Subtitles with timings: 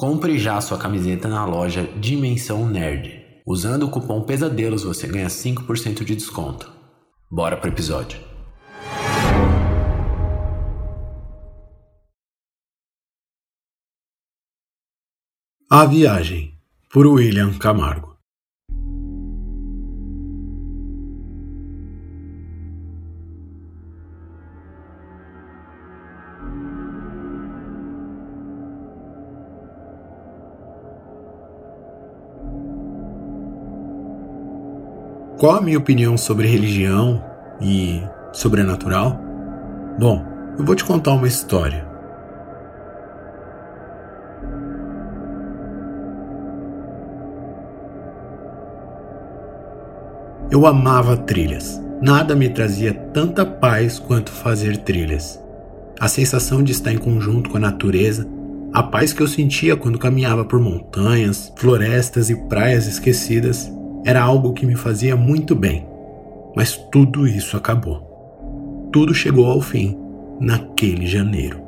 [0.00, 3.22] Compre já sua camiseta na loja Dimensão Nerd.
[3.46, 6.72] Usando o cupom Pesadelos você ganha 5% de desconto.
[7.30, 8.18] Bora pro episódio.
[15.70, 16.54] A Viagem,
[16.90, 18.09] por William Camargo.
[35.38, 37.24] Qual a minha opinião sobre religião
[37.60, 39.18] e sobrenatural?
[39.98, 40.24] Bom,
[40.58, 41.88] eu vou te contar uma história.
[50.50, 51.80] Eu amava trilhas.
[52.02, 55.40] Nada me trazia tanta paz quanto fazer trilhas.
[55.98, 58.26] A sensação de estar em conjunto com a natureza,
[58.72, 63.70] a paz que eu sentia quando caminhava por montanhas, florestas e praias esquecidas,
[64.04, 65.86] era algo que me fazia muito bem,
[66.56, 68.88] mas tudo isso acabou.
[68.92, 69.96] Tudo chegou ao fim
[70.40, 71.60] naquele janeiro.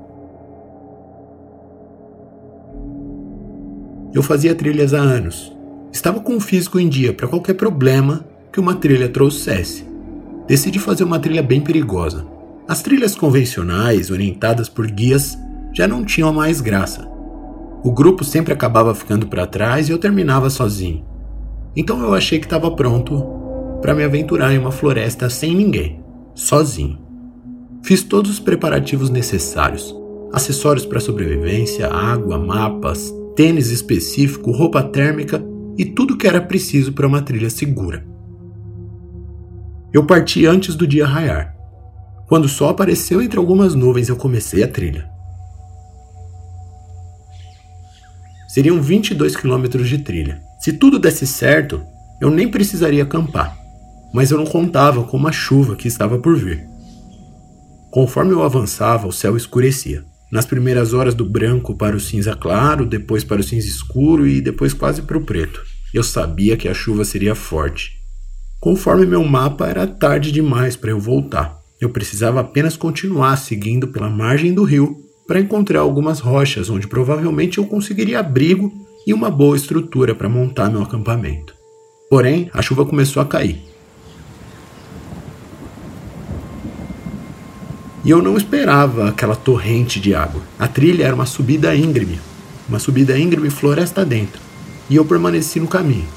[4.15, 5.57] Eu fazia trilhas há anos.
[5.93, 9.87] Estava com o físico em dia para qualquer problema que uma trilha trouxesse.
[10.47, 12.27] Decidi fazer uma trilha bem perigosa.
[12.67, 15.39] As trilhas convencionais, orientadas por guias,
[15.73, 17.09] já não tinham mais graça.
[17.85, 21.12] O grupo sempre acabava ficando para trás e eu terminava sozinho.
[21.75, 23.25] Então eu achei que estava pronto
[23.81, 26.01] para me aventurar em uma floresta sem ninguém,
[26.35, 26.99] sozinho.
[27.83, 29.95] Fiz todos os preparativos necessários:
[30.33, 35.43] acessórios para sobrevivência, água, mapas, tênis específico, roupa térmica
[35.77, 38.07] e tudo que era preciso para uma trilha segura.
[39.93, 41.55] Eu parti antes do dia raiar.
[42.27, 45.11] Quando o sol apareceu entre algumas nuvens, eu comecei a trilha.
[48.49, 50.43] Seriam 22 quilômetros de trilha.
[50.63, 51.83] Se tudo desse certo,
[52.21, 53.59] eu nem precisaria acampar,
[54.15, 56.65] mas eu não contava com uma chuva que estava por vir.
[57.91, 60.05] Conforme eu avançava, o céu escurecia.
[60.31, 64.41] Nas primeiras horas do branco para o cinza claro, depois para o cinza escuro e
[64.41, 65.61] depois quase para o preto.
[65.93, 67.91] Eu sabia que a chuva seria forte.
[68.61, 71.59] Conforme meu mapa, era tarde demais para eu voltar.
[71.81, 74.97] Eu precisava apenas continuar seguindo pela margem do rio
[75.27, 80.71] para encontrar algumas rochas onde provavelmente eu conseguiria abrigo e uma boa estrutura para montar
[80.71, 81.55] meu acampamento.
[82.09, 83.63] Porém, a chuva começou a cair.
[88.05, 90.43] E eu não esperava aquela torrente de água.
[90.59, 92.21] A trilha era uma subida íngreme,
[92.69, 94.41] uma subida íngreme floresta dentro,
[94.91, 96.09] e eu permaneci no caminho.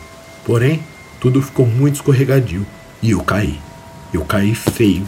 [0.45, 0.81] Porém,
[1.19, 2.65] tudo ficou muito escorregadio
[3.01, 3.59] e eu caí.
[4.13, 5.07] Eu caí feio.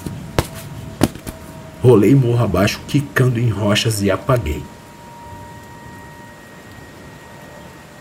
[1.81, 4.61] Rolei morro abaixo, quicando em rochas e apaguei.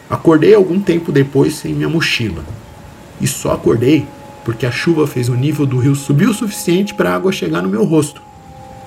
[0.09, 2.45] Acordei algum tempo depois sem minha mochila.
[3.21, 4.07] E só acordei
[4.45, 7.61] porque a chuva fez o nível do rio subir o suficiente para a água chegar
[7.61, 8.23] no meu rosto.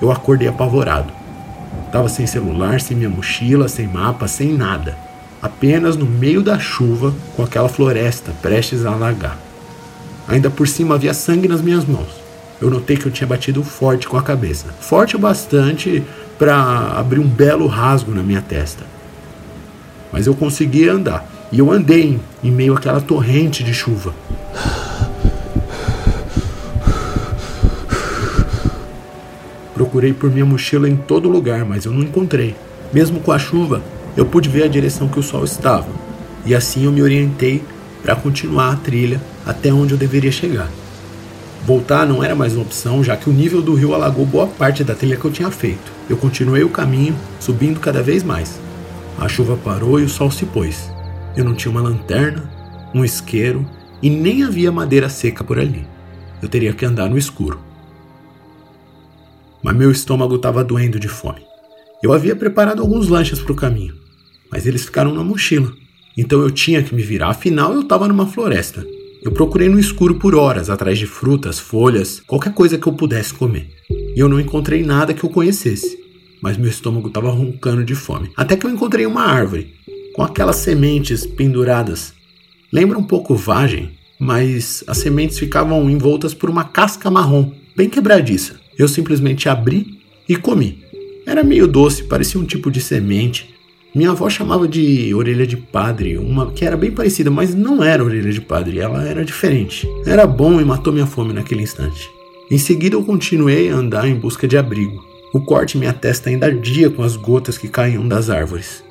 [0.00, 1.12] Eu acordei apavorado.
[1.92, 4.96] Tava sem celular, sem minha mochila, sem mapa, sem nada.
[5.42, 9.38] Apenas no meio da chuva, com aquela floresta prestes a alagar.
[10.26, 12.20] Ainda por cima havia sangue nas minhas mãos.
[12.62, 14.68] Eu notei que eu tinha batido forte com a cabeça.
[14.80, 16.02] Forte o bastante
[16.38, 18.99] para abrir um belo rasgo na minha testa
[20.12, 21.24] mas eu conseguia andar.
[21.52, 24.14] E eu andei em meio àquela torrente de chuva.
[29.74, 32.54] Procurei por minha mochila em todo lugar, mas eu não encontrei.
[32.92, 33.82] Mesmo com a chuva,
[34.16, 35.88] eu pude ver a direção que o sol estava,
[36.44, 37.62] e assim eu me orientei
[38.02, 40.68] para continuar a trilha até onde eu deveria chegar.
[41.66, 44.82] Voltar não era mais uma opção, já que o nível do rio alagou boa parte
[44.82, 45.92] da trilha que eu tinha feito.
[46.08, 48.58] Eu continuei o caminho, subindo cada vez mais.
[49.20, 50.90] A chuva parou e o sol se pôs.
[51.36, 52.50] Eu não tinha uma lanterna,
[52.94, 53.66] um isqueiro
[54.00, 55.86] e nem havia madeira seca por ali.
[56.40, 57.60] Eu teria que andar no escuro.
[59.62, 61.42] Mas meu estômago estava doendo de fome.
[62.02, 63.94] Eu havia preparado alguns lanches para o caminho,
[64.50, 65.70] mas eles ficaram na mochila.
[66.16, 68.86] Então eu tinha que me virar, afinal eu estava numa floresta.
[69.22, 73.34] Eu procurei no escuro por horas atrás de frutas, folhas, qualquer coisa que eu pudesse
[73.34, 73.68] comer.
[73.90, 75.99] E eu não encontrei nada que eu conhecesse
[76.40, 78.30] mas meu estômago estava roncando de fome.
[78.36, 79.74] Até que eu encontrei uma árvore.
[80.14, 82.12] com aquelas sementes penduradas.
[82.72, 88.60] Lembra um pouco vagem, mas as sementes ficavam envoltas por uma casca marrom, bem quebradiça.
[88.76, 90.84] Eu simplesmente abri e comi.
[91.26, 93.54] Era meio doce, parecia um tipo de semente.
[93.94, 98.04] Minha avó chamava de orelha de padre, uma que era bem parecida, mas não era
[98.04, 99.88] orelha de padre, ela era diferente.
[100.04, 102.08] Era bom e matou minha fome naquele instante.
[102.50, 105.09] Em seguida eu continuei a andar em busca de abrigo.
[105.32, 108.82] O corte em minha testa ainda ardia com as gotas que caíam das árvores.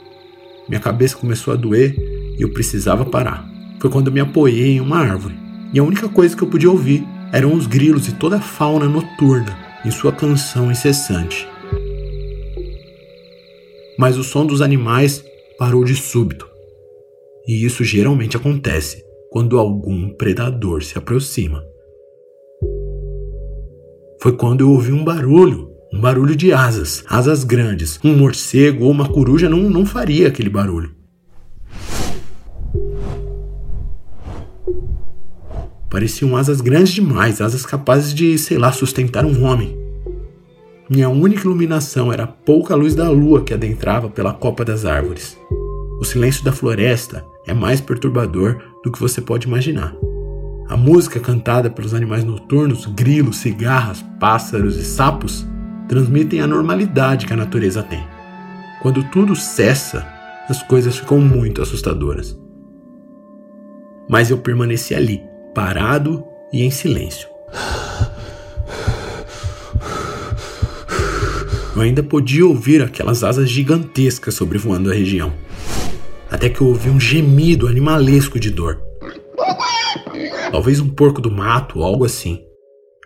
[0.69, 1.94] Minha cabeça começou a doer
[2.38, 3.45] e eu precisava parar.
[3.80, 5.38] Foi quando me apoiei em uma árvore.
[5.74, 8.88] E a única coisa que eu podia ouvir eram os grilos e toda a fauna
[8.88, 11.45] noturna em sua canção incessante.
[13.97, 15.24] Mas o som dos animais
[15.57, 16.47] parou de súbito.
[17.45, 21.62] E isso geralmente acontece quando algum predador se aproxima.
[24.21, 28.00] Foi quando eu ouvi um barulho um barulho de asas, asas grandes.
[28.03, 30.91] Um morcego ou uma coruja não, não faria aquele barulho.
[35.89, 39.75] Pareciam asas grandes demais, asas capazes de, sei lá, sustentar um homem.
[40.88, 45.38] Minha única iluminação era a pouca luz da lua que adentrava pela copa das árvores.
[46.00, 49.95] O silêncio da floresta é mais perturbador do que você pode imaginar.
[50.68, 55.45] A música cantada pelos animais noturnos, grilos, cigarras, pássaros e sapos,
[55.89, 58.07] transmitem a normalidade que a natureza tem.
[58.81, 60.07] Quando tudo cessa,
[60.47, 62.39] as coisas ficam muito assustadoras.
[64.07, 65.21] Mas eu permaneci ali,
[65.53, 67.27] parado e em silêncio.
[71.75, 75.33] Eu ainda podia ouvir aquelas asas gigantescas sobrevoando a região.
[76.30, 78.81] Até que eu ouvi um gemido animalesco de dor.
[80.51, 82.49] Talvez um porco do mato ou algo assim.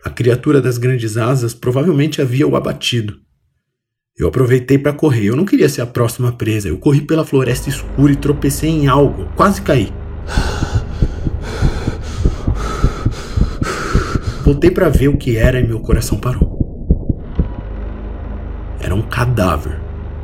[0.04, 3.16] A criatura das grandes asas provavelmente havia o abatido.
[4.18, 5.28] Eu aproveitei para correr.
[5.28, 6.68] Eu não queria ser a próxima presa.
[6.68, 9.30] Eu corri pela floresta escura e tropecei em algo.
[9.36, 9.94] Quase caí.
[14.44, 16.52] Voltei para ver o que era e meu coração parou.
[18.82, 19.80] Era um cadáver.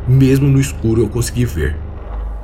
[0.05, 1.77] Mesmo no escuro eu consegui ver.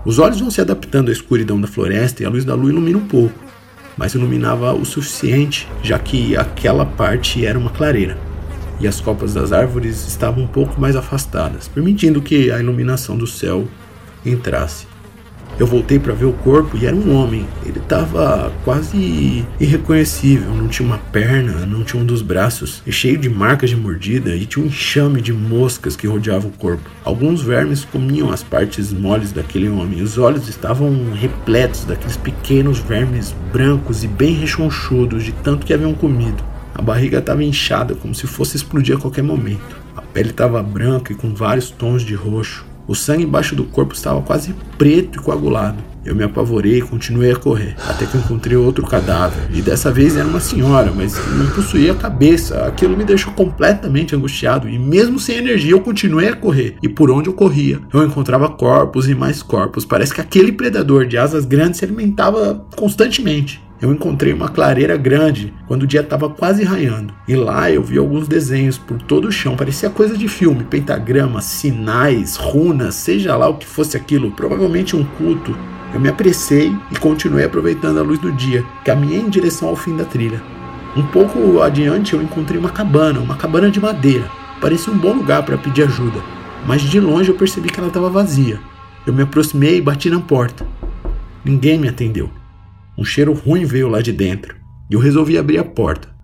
[0.05, 2.97] Os olhos vão se adaptando à escuridão da floresta e a luz da lua ilumina
[2.97, 3.44] um pouco
[3.97, 8.18] mas iluminava o suficiente, já que aquela parte era uma clareira
[8.80, 13.25] e as copas das árvores estavam um pouco mais afastadas, permitindo que a iluminação do
[13.25, 13.68] céu
[14.25, 14.88] entrasse.
[15.57, 17.47] Eu voltei para ver o corpo e era um homem.
[17.65, 20.53] Ele estava quase irreconhecível.
[20.53, 24.35] Não tinha uma perna, não tinha um dos braços, e cheio de marcas de mordida
[24.35, 26.89] e tinha um enxame de moscas que rodeava o corpo.
[27.05, 30.01] Alguns vermes comiam as partes moles daquele homem.
[30.01, 35.93] Os olhos estavam repletos daqueles pequenos vermes brancos e bem rechonchudos de tanto que haviam
[35.93, 36.43] comido.
[36.73, 39.77] A barriga estava inchada como se fosse explodir a qualquer momento.
[39.95, 42.65] A pele estava branca e com vários tons de roxo.
[42.87, 45.77] O sangue embaixo do corpo estava quase preto e coagulado.
[46.05, 49.49] Eu me apavorei e continuei a correr, até que encontrei outro cadáver.
[49.51, 52.63] E dessa vez era uma senhora, mas não possuía a cabeça.
[52.67, 56.75] Aquilo me deixou completamente angustiado, e mesmo sem energia eu continuei a correr.
[56.83, 59.83] E por onde eu corria, eu encontrava corpos e mais corpos.
[59.83, 65.54] Parece que aquele predador de asas grandes se alimentava constantemente eu encontrei uma clareira grande
[65.68, 67.13] quando o dia estava quase raiando.
[67.27, 71.45] E lá eu vi alguns desenhos por todo o chão, parecia coisa de filme, pentagramas,
[71.45, 75.56] sinais, runas, seja lá o que fosse aquilo, provavelmente um culto.
[75.94, 79.96] Eu me apressei e continuei aproveitando a luz do dia, caminhei em direção ao fim
[79.96, 80.41] da trilha.
[80.96, 84.29] Um pouco adiante eu encontrei uma cabana, uma cabana de madeira.
[84.62, 86.22] Parecia um bom lugar para pedir ajuda,
[86.65, 88.60] mas de longe eu percebi que ela estava vazia.
[89.05, 90.65] Eu me aproximei e bati na porta.
[91.44, 92.29] Ninguém me atendeu.
[92.97, 94.55] Um cheiro ruim veio lá de dentro
[94.89, 96.15] e eu resolvi abrir a porta.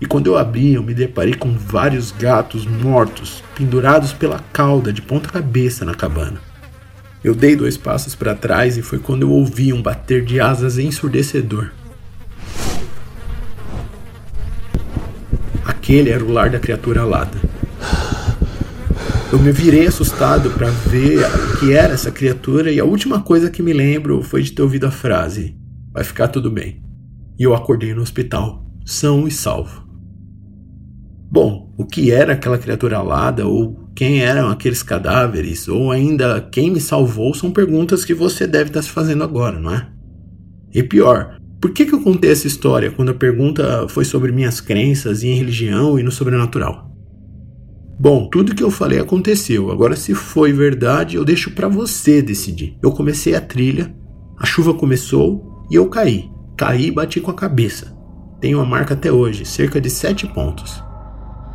[0.00, 5.00] E quando eu abri, eu me deparei com vários gatos mortos, pendurados pela cauda de
[5.00, 6.40] ponta cabeça na cabana.
[7.22, 10.76] Eu dei dois passos para trás e foi quando eu ouvi um bater de asas
[10.76, 11.70] ensurdecedor.
[15.64, 17.51] Aquele era o lar da criatura alada.
[19.32, 23.50] Eu me virei assustado para ver o que era essa criatura e a última coisa
[23.50, 25.56] que me lembro foi de ter ouvido a frase:
[25.90, 26.82] Vai ficar tudo bem.
[27.38, 29.88] E eu acordei no hospital, são e salvo.
[31.30, 36.70] Bom, o que era aquela criatura alada ou quem eram aqueles cadáveres ou ainda quem
[36.70, 39.88] me salvou são perguntas que você deve estar se fazendo agora, não é?
[40.74, 44.60] E pior, por que, que eu contei essa história quando a pergunta foi sobre minhas
[44.60, 46.91] crenças em religião e no sobrenatural?
[47.98, 49.70] Bom, tudo que eu falei aconteceu.
[49.70, 52.76] Agora, se foi verdade, eu deixo para você decidir.
[52.82, 53.94] Eu comecei a trilha,
[54.38, 56.30] a chuva começou e eu caí.
[56.56, 57.96] Caí e bati com a cabeça.
[58.40, 60.82] Tenho a marca até hoje, cerca de 7 pontos.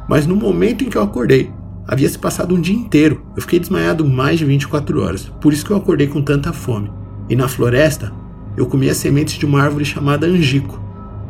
[0.08, 1.52] Mas no momento em que eu acordei,
[1.86, 3.24] havia se passado um dia inteiro.
[3.36, 6.90] Eu fiquei desmaiado mais de 24 horas, por isso que eu acordei com tanta fome.
[7.30, 8.14] E na floresta,
[8.56, 10.82] eu comi as sementes de uma árvore chamada angico,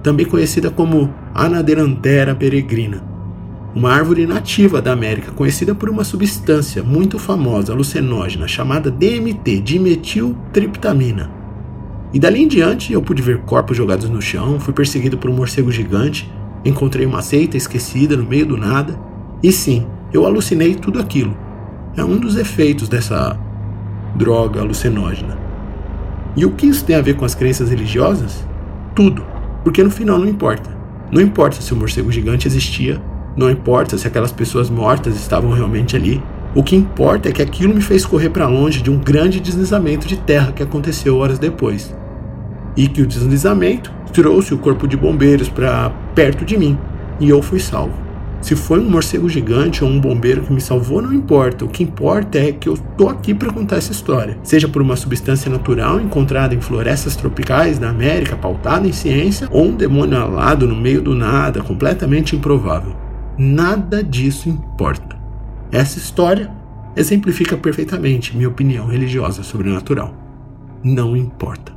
[0.04, 3.04] também conhecida como Anaderantera peregrina,
[3.78, 11.30] uma árvore nativa da América conhecida por uma substância muito famosa alucinógena chamada DMT, dimetiltriptamina.
[12.12, 15.36] E dali em diante eu pude ver corpos jogados no chão, fui perseguido por um
[15.36, 16.28] morcego gigante,
[16.66, 19.00] encontrei uma seita esquecida no meio do nada,
[19.44, 21.38] e sim, eu alucinei tudo aquilo.
[21.96, 23.40] É um dos efeitos dessa
[24.16, 25.38] droga alucinógena.
[26.36, 28.44] E o que isso tem a ver com as crenças religiosas?
[28.96, 29.24] Tudo.
[29.64, 30.76] Porque no final não importa.
[31.12, 33.00] Não importa se o morcego gigante existia,
[33.38, 36.22] não importa se aquelas pessoas mortas estavam realmente ali.
[36.56, 40.08] O que importa é que aquilo me fez correr para longe de um grande deslizamento
[40.08, 41.96] de terra que aconteceu horas depois.
[42.75, 46.75] E que o deslizamento trouxe o corpo de bombeiros para perto de mim
[47.20, 48.08] e eu fui salvo.
[48.41, 51.65] Se foi um morcego gigante ou um bombeiro que me salvou, não importa.
[51.65, 54.38] O que importa é que eu tô aqui para contar essa história.
[54.44, 59.65] Seja por uma substância natural encontrada em florestas tropicais da América, pautada em ciência, ou
[59.65, 63.07] um demônio alado no meio do nada, completamente improvável.
[63.38, 65.15] Nada disso importa.
[65.72, 66.51] Essa história
[66.96, 70.12] exemplifica perfeitamente minha opinião religiosa sobrenatural.
[70.84, 71.77] Não importa.